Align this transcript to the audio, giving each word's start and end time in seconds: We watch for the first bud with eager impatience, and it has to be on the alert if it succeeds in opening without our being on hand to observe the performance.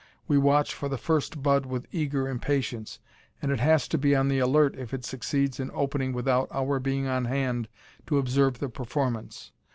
We 0.27 0.39
watch 0.39 0.73
for 0.73 0.89
the 0.89 0.97
first 0.97 1.43
bud 1.43 1.67
with 1.67 1.85
eager 1.91 2.27
impatience, 2.27 2.97
and 3.39 3.51
it 3.51 3.59
has 3.59 3.87
to 3.89 3.99
be 3.99 4.15
on 4.15 4.29
the 4.29 4.39
alert 4.39 4.75
if 4.75 4.95
it 4.95 5.05
succeeds 5.05 5.59
in 5.59 5.69
opening 5.75 6.11
without 6.11 6.47
our 6.51 6.79
being 6.79 7.05
on 7.05 7.25
hand 7.25 7.67
to 8.07 8.17
observe 8.17 8.57
the 8.57 8.69
performance. 8.69 9.51